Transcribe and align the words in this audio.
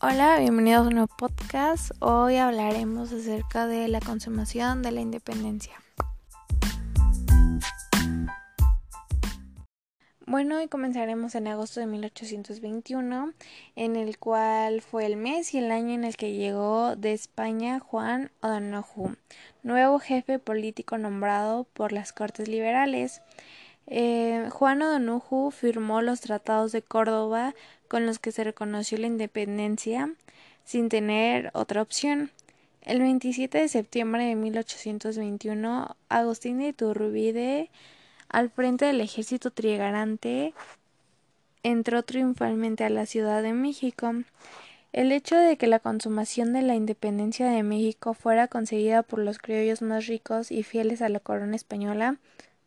Hola, 0.00 0.38
bienvenidos 0.38 0.84
a 0.84 0.88
un 0.88 0.94
nuevo 0.94 1.12
podcast. 1.18 1.90
Hoy 1.98 2.36
hablaremos 2.36 3.12
acerca 3.12 3.66
de 3.66 3.88
la 3.88 3.98
consumación 3.98 4.80
de 4.80 4.92
la 4.92 5.00
independencia. 5.00 5.72
Bueno, 10.24 10.58
hoy 10.58 10.68
comenzaremos 10.68 11.34
en 11.34 11.48
agosto 11.48 11.80
de 11.80 11.86
1821, 11.86 13.32
en 13.74 13.96
el 13.96 14.18
cual 14.18 14.82
fue 14.82 15.04
el 15.04 15.16
mes 15.16 15.52
y 15.54 15.58
el 15.58 15.72
año 15.72 15.94
en 15.94 16.04
el 16.04 16.16
que 16.16 16.32
llegó 16.32 16.94
de 16.94 17.12
España 17.12 17.80
Juan 17.80 18.30
O'Donoghue, 18.40 19.16
nuevo 19.64 19.98
jefe 19.98 20.38
político 20.38 20.96
nombrado 20.96 21.64
por 21.64 21.90
las 21.90 22.12
Cortes 22.12 22.46
Liberales. 22.46 23.20
Eh, 23.90 24.48
Juan 24.50 24.82
O'Donoghue 24.82 25.50
firmó 25.50 26.02
los 26.02 26.20
tratados 26.20 26.72
de 26.72 26.82
Córdoba 26.82 27.54
con 27.88 28.04
los 28.04 28.18
que 28.18 28.32
se 28.32 28.44
reconoció 28.44 28.98
la 28.98 29.06
independencia 29.06 30.12
sin 30.64 30.90
tener 30.90 31.50
otra 31.54 31.80
opción. 31.80 32.30
El 32.82 33.00
27 33.00 33.58
de 33.58 33.68
septiembre 33.68 34.24
de 34.26 34.34
1821, 34.34 35.96
Agustín 36.10 36.58
de 36.58 36.68
Iturbide, 36.68 37.70
al 38.28 38.50
frente 38.50 38.84
del 38.84 39.00
ejército 39.00 39.50
trigarante, 39.50 40.52
entró 41.62 42.02
triunfalmente 42.02 42.84
a 42.84 42.90
la 42.90 43.06
Ciudad 43.06 43.42
de 43.42 43.54
México. 43.54 44.12
El 44.92 45.12
hecho 45.12 45.36
de 45.36 45.56
que 45.56 45.66
la 45.66 45.80
consumación 45.80 46.52
de 46.52 46.62
la 46.62 46.74
independencia 46.74 47.50
de 47.50 47.62
México 47.62 48.12
fuera 48.12 48.48
conseguida 48.48 49.02
por 49.02 49.18
los 49.20 49.38
criollos 49.38 49.80
más 49.80 50.06
ricos 50.06 50.50
y 50.50 50.62
fieles 50.62 51.00
a 51.00 51.08
la 51.08 51.20
corona 51.20 51.56
española 51.56 52.16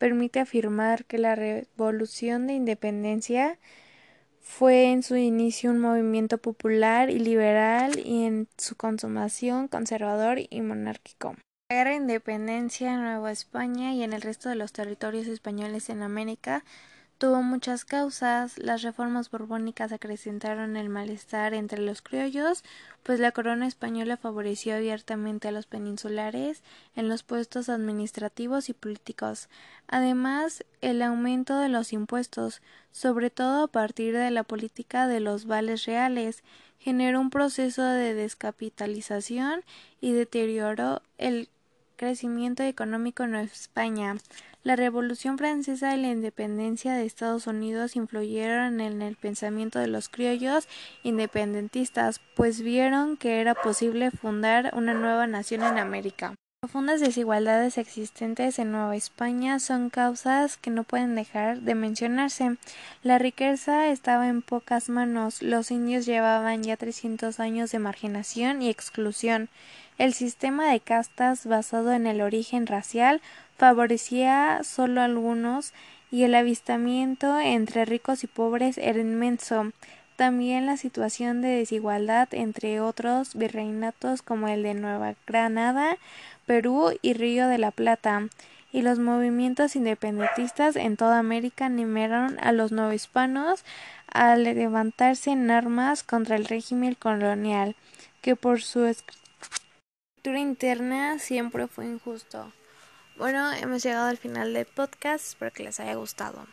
permite 0.00 0.40
afirmar 0.40 1.04
que 1.04 1.18
la 1.18 1.34
revolución 1.34 2.46
de 2.46 2.54
independencia 2.54 3.58
fue 4.40 4.90
en 4.90 5.02
su 5.02 5.16
inicio 5.16 5.70
un 5.70 5.78
movimiento 5.78 6.38
popular 6.38 7.10
y 7.10 7.18
liberal 7.18 8.00
y 8.02 8.24
en 8.24 8.48
su 8.56 8.76
consumación 8.76 9.68
conservador 9.68 10.38
y 10.48 10.62
monárquico. 10.62 11.36
La 11.68 11.76
guerra 11.76 11.90
de 11.90 11.96
independencia 11.96 12.94
en 12.94 13.02
Nueva 13.02 13.30
España 13.30 13.92
y 13.92 14.02
en 14.02 14.14
el 14.14 14.22
resto 14.22 14.48
de 14.48 14.54
los 14.54 14.72
territorios 14.72 15.26
españoles 15.26 15.90
en 15.90 16.02
América 16.02 16.64
tuvo 17.20 17.42
muchas 17.42 17.84
causas. 17.84 18.56
Las 18.56 18.80
reformas 18.80 19.30
borbónicas 19.30 19.92
acrecentaron 19.92 20.78
el 20.78 20.88
malestar 20.88 21.52
entre 21.52 21.82
los 21.82 22.00
criollos, 22.00 22.64
pues 23.02 23.20
la 23.20 23.30
corona 23.30 23.66
española 23.66 24.16
favoreció 24.16 24.74
abiertamente 24.74 25.46
a 25.46 25.52
los 25.52 25.66
peninsulares 25.66 26.62
en 26.96 27.10
los 27.10 27.22
puestos 27.22 27.68
administrativos 27.68 28.70
y 28.70 28.72
políticos. 28.72 29.50
Además, 29.86 30.64
el 30.80 31.02
aumento 31.02 31.58
de 31.58 31.68
los 31.68 31.92
impuestos, 31.92 32.62
sobre 32.90 33.28
todo 33.28 33.64
a 33.64 33.68
partir 33.68 34.16
de 34.16 34.30
la 34.30 34.42
política 34.42 35.06
de 35.06 35.20
los 35.20 35.44
vales 35.44 35.84
reales, 35.84 36.42
generó 36.78 37.20
un 37.20 37.28
proceso 37.28 37.82
de 37.82 38.14
descapitalización 38.14 39.62
y 40.00 40.12
deterioró 40.12 41.02
el 41.18 41.50
crecimiento 42.00 42.62
económico 42.62 43.24
en 43.24 43.34
España. 43.34 44.16
La 44.62 44.74
Revolución 44.74 45.36
Francesa 45.36 45.94
y 45.94 46.00
la 46.00 46.08
independencia 46.08 46.94
de 46.94 47.04
Estados 47.04 47.46
Unidos 47.46 47.94
influyeron 47.94 48.80
en 48.80 49.02
el 49.02 49.16
pensamiento 49.16 49.78
de 49.78 49.86
los 49.86 50.08
criollos 50.08 50.66
independentistas, 51.02 52.22
pues 52.36 52.62
vieron 52.62 53.18
que 53.18 53.42
era 53.42 53.54
posible 53.54 54.10
fundar 54.10 54.72
una 54.74 54.94
nueva 54.94 55.26
nación 55.26 55.62
en 55.62 55.76
América. 55.76 56.34
Las 56.62 56.72
profundas 56.72 57.00
desigualdades 57.00 57.78
existentes 57.78 58.58
en 58.58 58.70
Nueva 58.70 58.94
España 58.94 59.58
son 59.60 59.88
causas 59.88 60.58
que 60.58 60.68
no 60.68 60.84
pueden 60.84 61.14
dejar 61.14 61.62
de 61.62 61.74
mencionarse. 61.74 62.58
La 63.02 63.18
riqueza 63.18 63.88
estaba 63.88 64.28
en 64.28 64.42
pocas 64.42 64.90
manos, 64.90 65.40
los 65.40 65.70
indios 65.70 66.04
llevaban 66.04 66.62
ya 66.62 66.76
300 66.76 67.40
años 67.40 67.72
de 67.72 67.78
marginación 67.78 68.60
y 68.60 68.68
exclusión. 68.68 69.48
El 69.96 70.12
sistema 70.12 70.70
de 70.70 70.80
castas 70.80 71.46
basado 71.46 71.92
en 71.92 72.06
el 72.06 72.20
origen 72.20 72.66
racial 72.66 73.22
favorecía 73.56 74.60
solo 74.62 75.00
a 75.00 75.04
algunos 75.04 75.72
y 76.10 76.24
el 76.24 76.34
avistamiento 76.34 77.40
entre 77.40 77.86
ricos 77.86 78.22
y 78.22 78.26
pobres 78.26 78.76
era 78.76 78.98
inmenso. 78.98 79.72
También 80.20 80.66
la 80.66 80.76
situación 80.76 81.40
de 81.40 81.48
desigualdad 81.48 82.28
entre 82.32 82.82
otros 82.82 83.34
virreinatos 83.34 84.20
como 84.20 84.48
el 84.48 84.62
de 84.62 84.74
Nueva 84.74 85.14
Granada, 85.26 85.96
Perú 86.44 86.92
y 87.00 87.14
Río 87.14 87.48
de 87.48 87.56
la 87.56 87.70
Plata, 87.70 88.28
y 88.70 88.82
los 88.82 88.98
movimientos 88.98 89.76
independentistas 89.76 90.76
en 90.76 90.98
toda 90.98 91.18
América 91.18 91.64
animaron 91.64 92.36
a 92.42 92.52
los 92.52 92.70
hispanos 92.92 93.64
a 94.12 94.36
levantarse 94.36 95.30
en 95.30 95.50
armas 95.50 96.02
contra 96.02 96.36
el 96.36 96.44
régimen 96.44 96.96
colonial, 96.96 97.74
que 98.20 98.36
por 98.36 98.60
su 98.60 98.84
estructura 98.84 100.38
interna 100.38 101.18
siempre 101.18 101.66
fue 101.66 101.86
injusto. 101.86 102.52
Bueno, 103.16 103.50
hemos 103.54 103.82
llegado 103.82 104.08
al 104.08 104.18
final 104.18 104.52
del 104.52 104.66
podcast, 104.66 105.28
espero 105.28 105.50
que 105.50 105.62
les 105.62 105.80
haya 105.80 105.94
gustado. 105.94 106.46